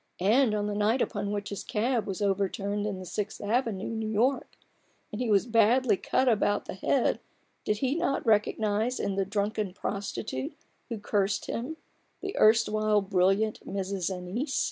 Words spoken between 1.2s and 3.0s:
which his cab was overturned in